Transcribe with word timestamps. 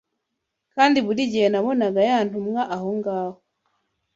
kandi 0.75 0.97
buri 1.05 1.21
gihe 1.31 1.47
nabonaga 1.49 1.99
ya 2.09 2.17
ntumwa 2.27 2.61
aho 2.75 2.87
ngaho 2.97 3.37